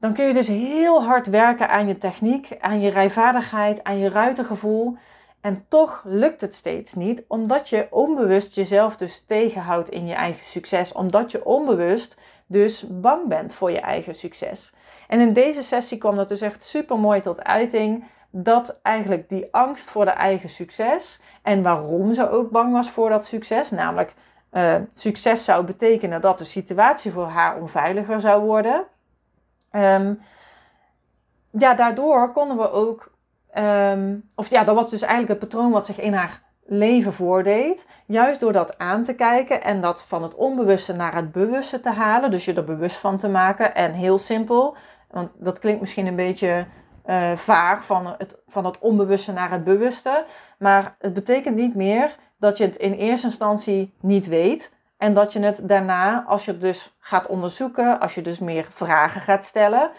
dan 0.00 0.12
kun 0.12 0.24
je 0.24 0.32
dus 0.32 0.46
heel 0.46 1.04
hard 1.04 1.26
werken 1.26 1.68
aan 1.68 1.86
je 1.86 1.98
techniek, 1.98 2.56
aan 2.60 2.80
je 2.80 2.90
rijvaardigheid, 2.90 3.84
aan 3.84 3.98
je 3.98 4.08
ruitengevoel. 4.08 4.96
En 5.40 5.64
toch 5.68 6.02
lukt 6.04 6.40
het 6.40 6.54
steeds 6.54 6.94
niet, 6.94 7.24
omdat 7.28 7.68
je 7.68 7.86
onbewust 7.90 8.54
jezelf 8.54 8.96
dus 8.96 9.24
tegenhoudt 9.24 9.88
in 9.88 10.06
je 10.06 10.14
eigen 10.14 10.44
succes. 10.44 10.92
Omdat 10.92 11.30
je 11.30 11.44
onbewust 11.44 12.20
dus 12.46 12.84
bang 12.88 13.28
bent 13.28 13.54
voor 13.54 13.70
je 13.70 13.80
eigen 13.80 14.14
succes. 14.14 14.72
En 15.08 15.20
in 15.20 15.32
deze 15.32 15.62
sessie 15.62 15.98
kwam 15.98 16.16
dat 16.16 16.28
dus 16.28 16.40
echt 16.40 16.62
super 16.62 16.98
mooi 16.98 17.20
tot 17.20 17.44
uiting. 17.44 18.04
Dat 18.42 18.80
eigenlijk 18.82 19.28
die 19.28 19.48
angst 19.50 19.90
voor 19.90 20.04
de 20.04 20.10
eigen 20.10 20.48
succes 20.48 21.20
en 21.42 21.62
waarom 21.62 22.12
ze 22.12 22.30
ook 22.30 22.50
bang 22.50 22.72
was 22.72 22.90
voor 22.90 23.08
dat 23.08 23.24
succes, 23.24 23.70
namelijk 23.70 24.14
uh, 24.52 24.74
succes 24.92 25.44
zou 25.44 25.64
betekenen 25.64 26.20
dat 26.20 26.38
de 26.38 26.44
situatie 26.44 27.12
voor 27.12 27.26
haar 27.26 27.60
onveiliger 27.60 28.20
zou 28.20 28.44
worden. 28.44 28.84
Um, 29.72 30.20
ja, 31.50 31.74
daardoor 31.74 32.32
konden 32.32 32.56
we 32.56 32.70
ook, 32.70 33.12
um, 33.58 34.28
of 34.34 34.50
ja, 34.50 34.64
dat 34.64 34.74
was 34.74 34.90
dus 34.90 35.02
eigenlijk 35.02 35.40
het 35.40 35.50
patroon 35.50 35.70
wat 35.70 35.86
zich 35.86 36.00
in 36.00 36.12
haar 36.12 36.42
leven 36.66 37.12
voordeed. 37.12 37.86
Juist 38.06 38.40
door 38.40 38.52
dat 38.52 38.78
aan 38.78 39.04
te 39.04 39.14
kijken 39.14 39.62
en 39.62 39.80
dat 39.80 40.04
van 40.08 40.22
het 40.22 40.34
onbewuste 40.34 40.92
naar 40.92 41.14
het 41.14 41.32
bewuste 41.32 41.80
te 41.80 41.90
halen. 41.90 42.30
Dus 42.30 42.44
je 42.44 42.54
er 42.54 42.64
bewust 42.64 42.96
van 42.96 43.18
te 43.18 43.28
maken. 43.28 43.74
En 43.74 43.92
heel 43.92 44.18
simpel, 44.18 44.76
want 45.10 45.30
dat 45.34 45.58
klinkt 45.58 45.80
misschien 45.80 46.06
een 46.06 46.16
beetje 46.16 46.66
uh, 47.08 47.32
vaag 47.32 47.84
van 47.84 48.14
het, 48.18 48.38
van 48.46 48.64
het 48.64 48.78
onbewuste 48.78 49.32
naar 49.32 49.50
het 49.50 49.64
bewuste. 49.64 50.24
Maar 50.58 50.96
het 50.98 51.12
betekent 51.12 51.56
niet 51.56 51.74
meer 51.74 52.16
dat 52.38 52.58
je 52.58 52.64
het 52.64 52.76
in 52.76 52.92
eerste 52.92 53.26
instantie 53.26 53.94
niet 54.00 54.26
weet. 54.26 54.76
En 54.96 55.14
dat 55.14 55.32
je 55.32 55.40
het 55.40 55.60
daarna, 55.62 56.24
als 56.26 56.44
je 56.44 56.50
het 56.50 56.60
dus 56.60 56.96
gaat 56.98 57.26
onderzoeken, 57.26 58.00
als 58.00 58.14
je 58.14 58.22
dus 58.22 58.38
meer 58.38 58.66
vragen 58.70 59.20
gaat 59.20 59.44
stellen 59.44 59.90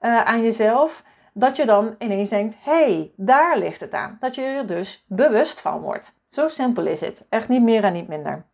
uh, 0.00 0.24
aan 0.24 0.42
jezelf, 0.42 1.02
dat 1.32 1.56
je 1.56 1.66
dan 1.66 1.94
ineens 1.98 2.28
denkt: 2.28 2.56
hey, 2.58 3.12
daar 3.16 3.58
ligt 3.58 3.80
het 3.80 3.94
aan. 3.94 4.16
Dat 4.20 4.34
je 4.34 4.42
er 4.42 4.66
dus 4.66 5.04
bewust 5.06 5.60
van 5.60 5.80
wordt. 5.80 6.16
Zo 6.28 6.48
simpel 6.48 6.86
is 6.86 7.00
het. 7.00 7.26
Echt 7.28 7.48
niet 7.48 7.62
meer 7.62 7.84
en 7.84 7.92
niet 7.92 8.08
minder. 8.08 8.44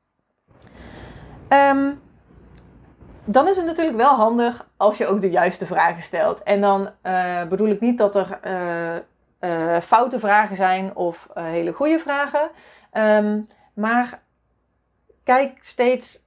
Um, 1.49 2.03
dan 3.25 3.49
is 3.49 3.57
het 3.57 3.67
natuurlijk 3.67 3.97
wel 3.97 4.15
handig 4.15 4.69
als 4.77 4.99
je 4.99 5.07
ook 5.07 5.21
de 5.21 5.31
juiste 5.31 5.67
vragen 5.67 6.03
stelt. 6.03 6.43
En 6.43 6.61
dan 6.61 6.91
uh, 7.03 7.45
bedoel 7.45 7.69
ik 7.69 7.81
niet 7.81 7.99
dat 7.99 8.17
er 8.17 8.39
uh, 9.41 9.79
foute 9.81 10.19
vragen 10.19 10.57
zijn 10.57 10.97
of 10.97 11.29
hele 11.35 11.73
goede 11.73 11.99
vragen. 11.99 12.51
Um, 12.93 13.49
maar 13.75 14.23
kijk 15.25 15.59
steeds. 15.61 16.23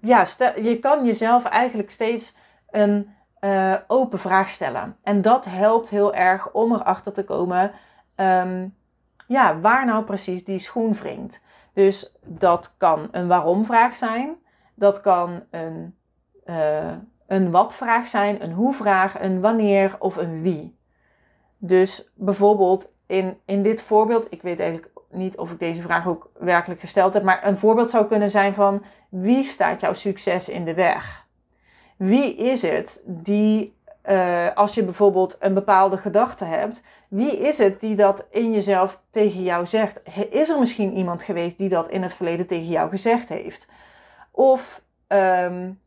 Ja, 0.00 0.26
je 0.56 0.78
kan 0.78 1.06
jezelf 1.06 1.44
eigenlijk 1.44 1.90
steeds 1.90 2.34
een 2.70 3.10
open 3.86 4.18
vraag 4.18 4.48
stellen. 4.48 4.96
En 5.02 5.22
dat 5.22 5.44
helpt 5.44 5.88
heel 5.88 6.14
erg 6.14 6.52
om 6.52 6.74
erachter 6.74 7.12
te 7.12 7.24
komen. 7.24 7.72
Um, 8.16 8.76
ja, 9.26 9.58
waar 9.58 9.86
nou 9.86 10.04
precies 10.04 10.44
die 10.44 10.58
schoen 10.58 10.94
wringt. 10.94 11.40
Dus 11.74 12.14
dat 12.24 12.74
kan 12.76 13.08
een 13.10 13.28
waarom-vraag 13.28 13.96
zijn. 13.96 14.36
Dat 14.82 15.00
kan 15.00 15.42
een, 15.50 15.96
uh, 16.44 16.92
een 17.26 17.50
wat-vraag 17.50 18.06
zijn, 18.06 18.42
een 18.42 18.52
hoe-vraag, 18.52 19.22
een 19.22 19.40
wanneer 19.40 19.96
of 19.98 20.16
een 20.16 20.42
wie. 20.42 20.78
Dus 21.58 22.10
bijvoorbeeld 22.14 22.92
in, 23.06 23.38
in 23.44 23.62
dit 23.62 23.82
voorbeeld, 23.82 24.32
ik 24.32 24.42
weet 24.42 24.60
eigenlijk 24.60 24.92
niet 25.10 25.38
of 25.38 25.50
ik 25.50 25.58
deze 25.58 25.82
vraag 25.82 26.06
ook 26.06 26.30
werkelijk 26.38 26.80
gesteld 26.80 27.14
heb, 27.14 27.22
maar 27.22 27.46
een 27.46 27.58
voorbeeld 27.58 27.90
zou 27.90 28.06
kunnen 28.06 28.30
zijn 28.30 28.54
van 28.54 28.82
wie 29.08 29.44
staat 29.44 29.80
jouw 29.80 29.92
succes 29.92 30.48
in 30.48 30.64
de 30.64 30.74
weg? 30.74 31.26
Wie 31.96 32.36
is 32.36 32.62
het 32.62 33.02
die, 33.04 33.76
uh, 34.10 34.54
als 34.54 34.74
je 34.74 34.84
bijvoorbeeld 34.84 35.36
een 35.40 35.54
bepaalde 35.54 35.96
gedachte 35.96 36.44
hebt, 36.44 36.82
wie 37.08 37.38
is 37.38 37.58
het 37.58 37.80
die 37.80 37.96
dat 37.96 38.26
in 38.30 38.52
jezelf 38.52 39.00
tegen 39.10 39.42
jou 39.42 39.66
zegt? 39.66 40.02
Is 40.30 40.48
er 40.48 40.58
misschien 40.58 40.96
iemand 40.96 41.22
geweest 41.22 41.58
die 41.58 41.68
dat 41.68 41.88
in 41.88 42.02
het 42.02 42.14
verleden 42.14 42.46
tegen 42.46 42.68
jou 42.68 42.90
gezegd 42.90 43.28
heeft? 43.28 43.66
Of 44.32 44.82
um, 45.08 45.80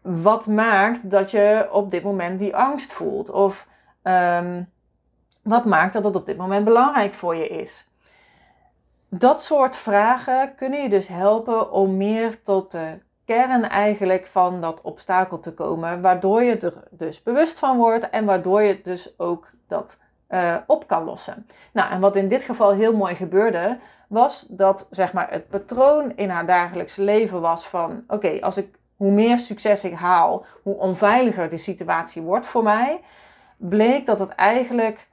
wat 0.00 0.46
maakt 0.46 1.10
dat 1.10 1.30
je 1.30 1.68
op 1.72 1.90
dit 1.90 2.02
moment 2.02 2.38
die 2.38 2.56
angst 2.56 2.92
voelt? 2.92 3.30
Of 3.30 3.68
um, 4.02 4.72
wat 5.42 5.64
maakt 5.64 5.92
dat 5.92 6.04
het 6.04 6.16
op 6.16 6.26
dit 6.26 6.36
moment 6.36 6.64
belangrijk 6.64 7.14
voor 7.14 7.36
je 7.36 7.48
is? 7.48 7.86
Dat 9.08 9.42
soort 9.42 9.76
vragen 9.76 10.54
kunnen 10.54 10.82
je 10.82 10.88
dus 10.88 11.08
helpen 11.08 11.70
om 11.72 11.96
meer 11.96 12.42
tot 12.42 12.70
de 12.70 12.98
kern 13.24 13.68
eigenlijk 13.68 14.26
van 14.26 14.60
dat 14.60 14.80
obstakel 14.80 15.40
te 15.40 15.54
komen, 15.54 16.00
waardoor 16.00 16.42
je 16.42 16.56
er 16.56 16.74
dus 16.90 17.22
bewust 17.22 17.58
van 17.58 17.76
wordt 17.76 18.10
en 18.10 18.24
waardoor 18.24 18.62
je 18.62 18.80
dus 18.82 19.18
ook 19.18 19.50
dat 19.68 19.98
uh, 20.28 20.56
op 20.66 20.86
kan 20.86 21.04
lossen. 21.04 21.46
Nou, 21.72 21.90
en 21.90 22.00
wat 22.00 22.16
in 22.16 22.28
dit 22.28 22.42
geval 22.42 22.72
heel 22.72 22.96
mooi 22.96 23.14
gebeurde, 23.14 23.78
was 24.06 24.46
dat 24.48 24.88
zeg 24.90 25.12
maar, 25.12 25.30
het 25.30 25.48
patroon 25.48 26.12
in 26.16 26.28
haar 26.28 26.46
dagelijks 26.46 26.96
leven 26.96 27.40
was 27.40 27.66
van: 27.66 28.04
oké, 28.08 28.40
als 28.40 28.56
ik 28.56 28.78
hoe 28.96 29.12
meer 29.12 29.38
succes 29.38 29.84
ik 29.84 29.94
haal, 29.94 30.44
hoe 30.62 30.78
onveiliger 30.78 31.48
de 31.48 31.58
situatie 31.58 32.22
wordt 32.22 32.46
voor 32.46 32.62
mij, 32.62 33.00
bleek 33.56 34.06
dat 34.06 34.18
het 34.18 34.30
eigenlijk 34.30 35.08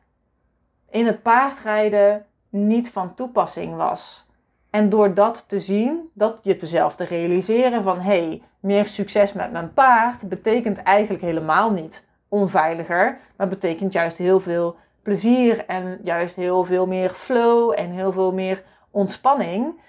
in 0.90 1.06
het 1.06 1.22
paardrijden 1.22 2.26
niet 2.50 2.90
van 2.90 3.14
toepassing 3.14 3.76
was. 3.76 4.26
En 4.70 4.90
door 4.90 5.14
dat 5.14 5.44
te 5.48 5.60
zien, 5.60 6.10
dat 6.14 6.40
je 6.42 6.56
jezelf 6.56 6.96
te 6.96 7.04
realiseren 7.04 7.84
van 7.84 8.00
hé, 8.00 8.28
hey, 8.28 8.42
meer 8.60 8.88
succes 8.88 9.34
met 9.34 9.52
mijn 9.52 9.74
paard 9.74 10.30
betekent 10.30 10.78
eigenlijk 10.78 11.24
helemaal 11.24 11.72
niet 11.72 12.08
onveiliger, 12.28 13.20
maar 13.38 13.48
betekent 13.48 13.94
juist 13.94 14.18
heel 14.18 14.40
veel 14.40 14.76
plezier 15.04 15.66
en 15.66 16.00
juist 16.04 16.36
heel 16.36 16.64
veel 16.64 16.86
meer 16.86 17.10
flow 17.10 17.74
en 17.76 17.90
heel 17.90 18.12
veel 18.12 18.34
meer 18.34 18.64
ontspanning. 18.94 19.82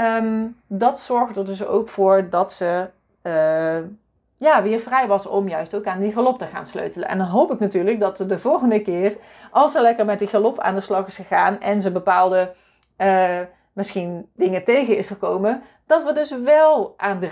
Um, 0.00 0.56
dat 0.66 1.00
zorgt 1.00 1.36
er 1.36 1.44
dus 1.44 1.64
ook 1.64 1.88
voor 1.88 2.28
dat 2.28 2.52
ze 2.52 2.90
uh, 3.22 3.78
ja, 4.36 4.62
weer 4.62 4.80
vrij 4.80 5.06
was 5.06 5.26
om 5.26 5.48
juist 5.48 5.74
ook 5.74 5.86
aan 5.86 6.00
die 6.00 6.12
galop 6.12 6.38
te 6.38 6.46
gaan 6.46 6.66
sleutelen. 6.66 7.08
En 7.08 7.18
dan 7.18 7.26
hoop 7.26 7.52
ik 7.52 7.58
natuurlijk 7.58 8.00
dat 8.00 8.16
de 8.16 8.38
volgende 8.38 8.82
keer, 8.82 9.16
als 9.50 9.72
ze 9.72 9.80
lekker 9.80 10.04
met 10.04 10.18
die 10.18 10.28
galop 10.28 10.60
aan 10.60 10.74
de 10.74 10.80
slag 10.80 11.06
is 11.06 11.16
gegaan 11.16 11.60
en 11.60 11.80
ze 11.80 11.90
bepaalde 11.90 12.54
uh, 12.98 13.40
misschien 13.72 14.28
dingen 14.34 14.64
tegen 14.64 14.96
is 14.96 15.08
gekomen, 15.08 15.62
dat 15.86 16.04
we 16.04 16.12
dus 16.12 16.30
wel 16.30 16.94
aan 16.96 17.18
de 17.18 17.28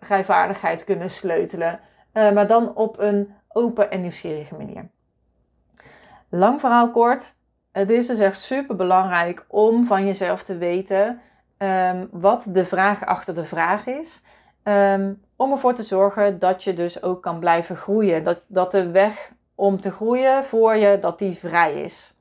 rijvaardigheid 0.00 0.84
kunnen 0.84 1.10
sleutelen. 1.10 1.80
Uh, 2.12 2.32
maar 2.32 2.46
dan 2.46 2.74
op 2.74 2.98
een 2.98 3.34
open 3.48 3.90
en 3.90 4.00
nieuwsgierige 4.00 4.56
manier. 4.56 4.88
Lang 6.28 6.60
verhaal 6.60 6.90
kort. 6.90 7.35
Het 7.76 7.90
is 7.90 8.06
dus 8.06 8.18
echt 8.18 8.40
super 8.40 8.76
belangrijk 8.76 9.44
om 9.48 9.84
van 9.84 10.06
jezelf 10.06 10.42
te 10.42 10.56
weten 10.56 11.20
um, 11.58 12.08
wat 12.10 12.44
de 12.48 12.64
vraag 12.64 13.04
achter 13.04 13.34
de 13.34 13.44
vraag 13.44 13.86
is. 13.86 14.22
Um, 14.62 15.22
om 15.36 15.52
ervoor 15.52 15.74
te 15.74 15.82
zorgen 15.82 16.38
dat 16.38 16.64
je 16.64 16.72
dus 16.72 17.02
ook 17.02 17.22
kan 17.22 17.38
blijven 17.38 17.76
groeien. 17.76 18.24
Dat, 18.24 18.44
dat 18.46 18.70
de 18.70 18.90
weg 18.90 19.30
om 19.54 19.80
te 19.80 19.90
groeien 19.90 20.44
voor 20.44 20.76
je, 20.76 20.98
dat 20.98 21.18
die 21.18 21.38
vrij 21.38 21.82
is. 21.82 22.14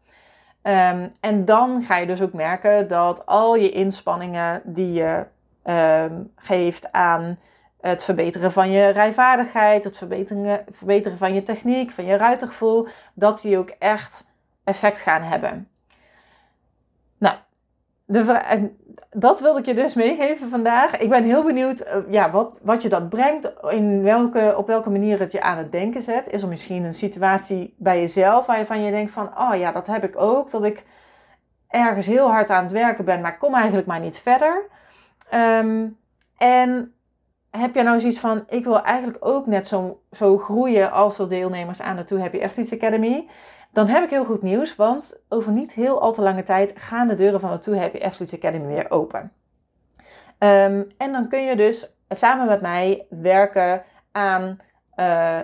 Um, 0.64 1.14
en 1.20 1.46
dan 1.46 1.84
ga 1.84 1.98
je 1.98 2.06
dus 2.06 2.22
ook 2.22 2.34
merken 2.34 2.88
dat 2.88 3.26
al 3.26 3.56
je 3.56 3.72
inspanningen 3.72 4.62
die 4.64 4.94
je 4.94 5.26
geeft 6.36 6.92
aan 6.92 7.40
het 7.82 8.04
verbeteren 8.04 8.52
van 8.52 8.72
je 8.72 8.88
rijvaardigheid, 8.88 9.84
het 9.84 9.98
verbeteren, 9.98 10.66
verbeteren 10.72 11.18
van 11.18 11.34
je 11.34 11.44
techniek, 11.44 11.92
van 11.92 12.06
je 12.06 12.16
ruitergevoel, 12.16 12.88
dat 13.14 13.42
die 13.42 13.58
ook 13.58 13.70
echt 13.80 14.34
effect 14.66 15.00
gaan 15.00 15.22
hebben. 15.22 15.70
Nou, 17.18 17.36
de, 18.06 18.72
dat 19.10 19.40
wilde 19.40 19.60
ik 19.60 19.66
je 19.66 19.74
dus 19.74 19.94
meegeven 19.94 20.50
vandaag. 20.50 20.98
Ik 20.98 21.10
ben 21.10 21.24
heel 21.24 21.44
benieuwd 21.44 21.82
uh, 21.82 21.98
ja, 22.10 22.32
wat, 22.32 22.58
wat 22.62 22.82
je 22.82 22.90
dat 22.90 23.10
brengt, 23.10 23.52
in 23.70 24.02
welke, 24.04 24.54
op 24.58 24.68
welke 24.68 24.90
manier 24.90 25.20
het 25.20 25.32
je 25.32 25.42
aan 25.42 25.58
het 25.58 25.72
denken 25.72 26.02
zet. 26.02 26.28
Is 26.28 26.42
er 26.42 26.48
misschien 26.48 26.84
een 26.84 26.94
situatie 26.94 27.76
bij 27.78 28.00
jezelf 28.00 28.46
waarvan 28.46 28.82
je 28.82 28.92
denkt 28.92 29.12
van, 29.12 29.40
oh 29.40 29.56
ja, 29.56 29.72
dat 29.72 29.88
heb 29.88 30.04
ik 30.04 30.18
ook, 30.18 30.52
dat 30.52 30.64
ik 30.64 30.84
ergens 31.68 32.06
heel 32.06 32.32
hard 32.32 32.50
aan 32.50 32.64
het 32.64 32.72
werken 32.72 33.06
ben, 33.06 33.22
maar 33.22 33.38
kom 33.38 33.54
eigenlijk 33.54 33.88
maar 33.88 34.00
niet 34.00 34.18
verder. 34.18 34.64
Um, 35.34 35.98
en 36.38 36.95
heb 37.60 37.76
jij 37.76 37.84
nou 37.84 38.00
zoiets 38.00 38.20
van, 38.20 38.44
ik 38.48 38.64
wil 38.64 38.84
eigenlijk 38.84 39.26
ook 39.26 39.46
net 39.46 39.68
zo, 39.68 40.02
zo 40.12 40.38
groeien 40.38 40.92
als 40.92 41.18
de 41.18 41.26
deelnemers 41.26 41.82
aan 41.82 41.96
de 41.96 42.04
Too 42.04 42.20
Happy 42.20 42.44
Athletes 42.44 42.74
Academy? 42.74 43.30
Dan 43.72 43.88
heb 43.88 44.04
ik 44.04 44.10
heel 44.10 44.26
goed 44.26 44.42
nieuws, 44.42 44.76
want 44.76 45.20
over 45.30 45.52
niet 45.52 45.74
heel 45.74 46.02
al 46.02 46.14
te 46.14 46.22
lange 46.22 46.44
tijd 46.44 46.74
gaan 46.78 47.08
de 47.08 47.16
deuren 47.16 47.40
van 47.40 47.52
de 47.52 47.60
Too 47.60 47.76
Happy 47.76 47.98
Athletes 47.98 48.34
Academy 48.34 48.68
weer 48.68 48.92
open. 48.92 49.32
Um, 50.40 50.88
en 50.98 51.12
dan 51.12 51.28
kun 51.30 51.44
je 51.44 51.56
dus 51.56 51.90
samen 52.10 52.46
met 52.46 52.62
mij 52.62 53.06
werken 53.10 53.84
aan 54.12 54.58
uh, 54.96 55.40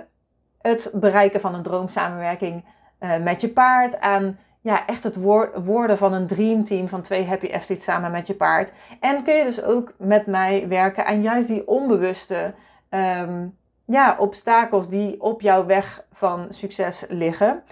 het 0.61 0.91
bereiken 0.93 1.39
van 1.39 1.53
een 1.53 1.63
droomsamenwerking 1.63 2.65
uh, 2.99 3.17
met 3.17 3.41
je 3.41 3.49
paard, 3.49 3.99
aan 3.99 4.39
ja, 4.61 4.87
echt 4.87 5.03
het 5.03 5.15
worden 5.63 5.97
van 5.97 6.13
een 6.13 6.27
dreamteam 6.27 6.87
van 6.87 7.01
twee 7.01 7.25
happy 7.25 7.53
athletes 7.53 7.83
samen 7.83 8.11
met 8.11 8.27
je 8.27 8.33
paard. 8.33 8.71
En 8.99 9.23
kun 9.23 9.33
je 9.33 9.43
dus 9.43 9.63
ook 9.63 9.93
met 9.97 10.25
mij 10.25 10.67
werken 10.67 11.05
aan 11.05 11.21
juist 11.21 11.47
die 11.47 11.67
onbewuste 11.67 12.53
um, 12.89 13.57
ja, 13.85 14.15
obstakels 14.19 14.89
die 14.89 15.21
op 15.21 15.41
jouw 15.41 15.65
weg 15.65 16.03
van 16.11 16.45
succes 16.49 17.05
liggen. 17.09 17.63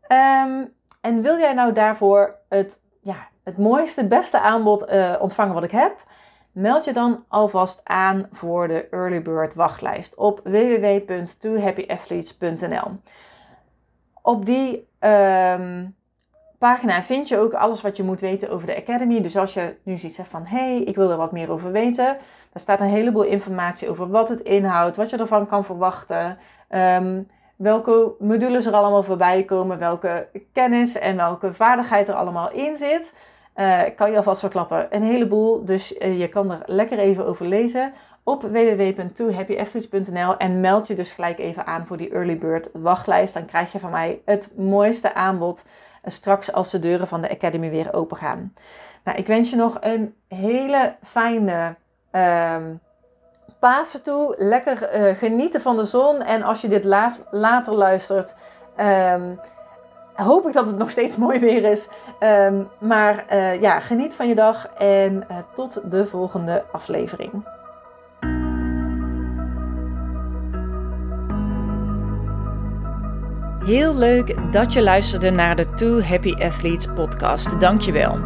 Ehm, 0.00 0.64
en 1.00 1.22
wil 1.22 1.38
jij 1.38 1.54
nou 1.54 1.72
daarvoor 1.72 2.36
het, 2.48 2.78
ja, 3.00 3.28
het 3.44 3.58
mooiste, 3.58 4.06
beste 4.06 4.40
aanbod 4.40 4.90
uh, 4.90 5.14
ontvangen 5.20 5.54
wat 5.54 5.64
ik 5.64 5.70
heb? 5.70 6.04
Meld 6.52 6.84
je 6.84 6.92
dan 6.92 7.24
alvast 7.28 7.80
aan 7.84 8.28
voor 8.32 8.68
de 8.68 8.88
Early 8.90 9.22
Bird 9.22 9.54
wachtlijst 9.54 10.14
op 10.14 10.40
www.twohappyathletes.nl. 10.44 13.00
Op 14.22 14.46
die 14.46 14.88
um, 15.00 15.96
pagina 16.58 17.02
vind 17.02 17.28
je 17.28 17.38
ook 17.38 17.52
alles 17.52 17.82
wat 17.82 17.96
je 17.96 18.02
moet 18.02 18.20
weten 18.20 18.50
over 18.50 18.66
de 18.66 18.76
Academy. 18.76 19.22
Dus 19.22 19.36
als 19.36 19.54
je 19.54 19.76
nu 19.82 19.96
zoiets 19.96 20.16
hebt 20.16 20.28
van, 20.28 20.44
hé, 20.44 20.58
hey, 20.58 20.82
ik 20.82 20.94
wil 20.94 21.10
er 21.10 21.16
wat 21.16 21.32
meer 21.32 21.50
over 21.50 21.72
weten. 21.72 22.04
Daar 22.04 22.62
staat 22.62 22.80
een 22.80 22.86
heleboel 22.86 23.22
informatie 23.22 23.88
over 23.88 24.08
wat 24.08 24.28
het 24.28 24.40
inhoudt, 24.40 24.96
wat 24.96 25.10
je 25.10 25.16
ervan 25.16 25.46
kan 25.46 25.64
verwachten. 25.64 26.38
Um, 26.70 27.28
welke 27.56 28.12
modules 28.18 28.66
er 28.66 28.72
allemaal 28.72 29.02
voorbij 29.02 29.42
komen, 29.44 29.78
welke 29.78 30.28
kennis 30.52 30.94
en 30.94 31.16
welke 31.16 31.54
vaardigheid 31.54 32.08
er 32.08 32.14
allemaal 32.14 32.50
in 32.52 32.76
zit. 32.76 33.12
Ik 33.86 33.96
kan 33.96 34.10
je 34.10 34.16
alvast 34.16 34.40
verklappen, 34.40 34.86
een 34.90 35.02
heleboel. 35.02 35.64
Dus 35.64 35.98
uh, 35.98 36.20
je 36.20 36.28
kan 36.28 36.50
er 36.50 36.62
lekker 36.66 36.98
even 36.98 37.26
over 37.26 37.46
lezen 37.46 37.92
op 38.22 38.42
www.twohappyathletes.nl 38.42 40.36
en 40.36 40.60
meld 40.60 40.86
je 40.86 40.94
dus 40.94 41.12
gelijk 41.12 41.38
even 41.38 41.66
aan 41.66 41.86
voor 41.86 41.96
die 41.96 42.10
Early 42.10 42.38
Bird 42.38 42.70
wachtlijst. 42.72 43.34
Dan 43.34 43.44
krijg 43.44 43.72
je 43.72 43.78
van 43.78 43.90
mij 43.90 44.22
het 44.24 44.50
mooiste 44.56 45.14
aanbod 45.14 45.64
straks 46.06 46.52
als 46.52 46.70
de 46.70 46.78
deuren 46.78 47.08
van 47.08 47.20
de 47.20 47.30
Academy 47.30 47.70
weer 47.70 47.94
open 47.94 48.16
gaan. 48.16 48.54
Nou, 49.04 49.18
ik 49.18 49.26
wens 49.26 49.50
je 49.50 49.56
nog 49.56 49.76
een 49.80 50.14
hele 50.28 50.94
fijne 51.02 51.74
um, 52.12 52.80
Pasen 53.58 54.02
toe. 54.02 54.34
Lekker 54.38 55.08
uh, 55.08 55.16
genieten 55.16 55.60
van 55.60 55.76
de 55.76 55.84
zon. 55.84 56.22
En 56.22 56.42
als 56.42 56.60
je 56.60 56.68
dit 56.68 56.84
later 57.30 57.74
luistert, 57.74 58.34
um, 58.80 59.40
hoop 60.14 60.46
ik 60.46 60.52
dat 60.52 60.66
het 60.66 60.78
nog 60.78 60.90
steeds 60.90 61.16
mooi 61.16 61.38
weer 61.38 61.64
is. 61.64 61.88
Um, 62.20 62.68
maar 62.78 63.24
uh, 63.32 63.60
ja, 63.60 63.80
geniet 63.80 64.14
van 64.14 64.28
je 64.28 64.34
dag 64.34 64.68
en 64.78 65.26
uh, 65.30 65.36
tot 65.54 65.90
de 65.90 66.06
volgende 66.06 66.64
aflevering. 66.72 67.55
Heel 73.66 73.96
leuk 73.96 74.52
dat 74.52 74.72
je 74.72 74.82
luisterde 74.82 75.30
naar 75.30 75.56
de 75.56 75.74
Two 75.74 76.00
Happy 76.00 76.32
Athletes 76.32 76.86
podcast. 76.94 77.60
Dankjewel. 77.60 78.18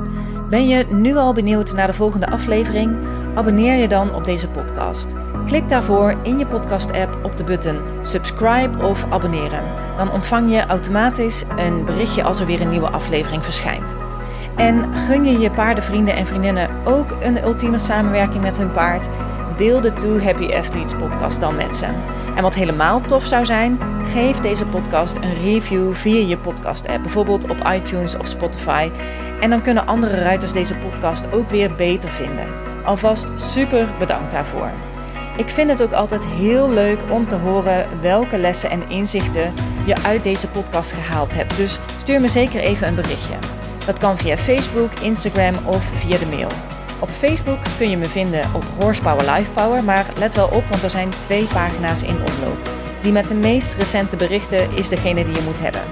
Ben 0.51 0.69
je 0.69 0.87
nu 0.87 1.17
al 1.17 1.33
benieuwd 1.33 1.75
naar 1.75 1.87
de 1.87 1.93
volgende 1.93 2.31
aflevering? 2.31 2.99
Abonneer 3.35 3.75
je 3.75 3.89
dan 3.89 4.15
op 4.15 4.25
deze 4.25 4.49
podcast. 4.49 5.15
Klik 5.47 5.69
daarvoor 5.69 6.15
in 6.23 6.39
je 6.39 6.47
podcast-app 6.47 7.25
op 7.25 7.37
de 7.37 7.45
button 7.45 7.81
subscribe 8.01 8.85
of 8.85 9.07
abonneren. 9.11 9.65
Dan 9.97 10.13
ontvang 10.13 10.53
je 10.53 10.67
automatisch 10.67 11.45
een 11.57 11.85
berichtje 11.85 12.23
als 12.23 12.41
er 12.41 12.47
weer 12.47 12.61
een 12.61 12.69
nieuwe 12.69 12.91
aflevering 12.91 13.45
verschijnt. 13.45 13.95
En 14.61 14.95
gun 14.95 15.25
je 15.25 15.39
je 15.39 15.51
paardenvrienden 15.51 16.15
en 16.15 16.27
vriendinnen 16.27 16.71
ook 16.85 17.17
een 17.21 17.45
ultieme 17.45 17.79
samenwerking 17.79 18.43
met 18.43 18.57
hun 18.59 18.73
paard? 18.73 19.09
Deel 19.57 19.81
de 19.81 19.93
Two 19.93 20.19
Happy 20.19 20.53
Athletes 20.55 20.95
podcast 20.95 21.41
dan 21.41 21.57
met 21.57 21.77
ze. 21.77 21.87
En 22.37 22.43
wat 22.43 22.55
helemaal 22.55 23.01
tof 23.01 23.25
zou 23.25 23.45
zijn, 23.45 23.79
geef 24.05 24.41
deze 24.41 24.67
podcast 24.67 25.17
een 25.17 25.35
review 25.35 25.93
via 25.93 26.27
je 26.27 26.39
podcast-app, 26.39 27.03
bijvoorbeeld 27.03 27.51
op 27.51 27.69
iTunes 27.75 28.17
of 28.17 28.27
Spotify. 28.27 28.91
En 29.41 29.51
dan 29.51 29.63
kunnen 29.63 29.87
andere 29.87 30.21
ruiters 30.21 30.53
deze 30.53 30.77
podcast 30.77 31.33
ook 31.33 31.51
weer 31.51 31.75
beter 31.75 32.11
vinden. 32.11 32.49
Alvast 32.85 33.31
super 33.35 33.95
bedankt 33.99 34.31
daarvoor. 34.31 34.71
Ik 35.37 35.49
vind 35.49 35.71
het 35.71 35.83
ook 35.83 35.93
altijd 35.93 36.25
heel 36.25 36.71
leuk 36.71 37.01
om 37.11 37.27
te 37.27 37.37
horen 37.37 38.01
welke 38.01 38.39
lessen 38.39 38.71
en 38.71 38.89
inzichten 38.89 39.55
je 39.87 40.03
uit 40.03 40.25
deze 40.25 40.49
podcast 40.49 40.93
gehaald 40.93 41.35
hebt. 41.35 41.57
Dus 41.57 41.81
stuur 41.97 42.21
me 42.21 42.29
zeker 42.29 42.61
even 42.61 42.89
een 42.89 42.95
berichtje. 42.95 43.60
Dat 43.87 43.99
kan 43.99 44.19
via 44.19 44.37
Facebook, 44.37 44.91
Instagram 45.01 45.67
of 45.67 45.85
via 45.85 46.19
de 46.19 46.27
mail. 46.27 46.49
Op 47.01 47.11
Facebook 47.11 47.59
kun 47.79 47.91
je 47.91 47.97
me 47.97 48.09
vinden 48.09 48.55
op 48.55 48.65
Horsepower 48.81 49.31
Lifepower, 49.31 49.85
maar 49.85 50.07
let 50.17 50.35
wel 50.35 50.49
op, 50.49 50.65
want 50.69 50.83
er 50.83 50.91
zijn 50.91 51.09
twee 51.19 51.45
pagina's 51.45 52.03
in 52.03 52.17
omloop. 52.17 52.71
Die 53.03 53.13
met 53.13 53.29
de 53.29 53.35
meest 53.35 53.75
recente 53.75 54.17
berichten 54.17 54.77
is 54.77 54.89
degene 54.89 55.25
die 55.25 55.35
je 55.35 55.41
moet 55.41 55.61
hebben. 55.61 55.83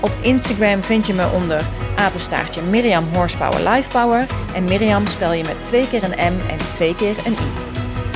Op 0.00 0.10
Instagram 0.20 0.82
vind 0.82 1.06
je 1.06 1.14
me 1.14 1.30
onder 1.30 1.64
apenstaartje 1.96 2.62
Miriam 2.62 3.04
Horsepower 3.14 3.68
Lifepower 3.68 4.26
en 4.54 4.64
Miriam 4.64 5.06
spel 5.06 5.32
je 5.32 5.44
met 5.44 5.66
twee 5.66 5.88
keer 5.88 6.04
een 6.04 6.34
M 6.34 6.36
en 6.48 6.58
twee 6.72 6.94
keer 6.94 7.16
een 7.24 7.32
I. 7.32 7.48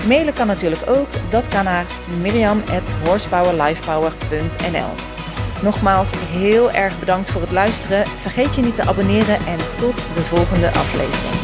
Mailen 0.07 0.35
kan 0.35 0.47
natuurlijk 0.47 0.91
ook, 0.91 1.09
dat 1.31 1.49
kan 1.49 1.65
naar 1.65 1.87
miriam.horsepowerlifepower.nl 2.21 5.20
Nogmaals 5.63 6.13
heel 6.15 6.71
erg 6.71 6.99
bedankt 6.99 7.31
voor 7.31 7.41
het 7.41 7.51
luisteren. 7.51 8.07
Vergeet 8.07 8.55
je 8.55 8.63
niet 8.63 8.75
te 8.75 8.87
abonneren 8.87 9.37
en 9.47 9.59
tot 9.79 10.09
de 10.15 10.21
volgende 10.21 10.73
aflevering. 10.73 11.40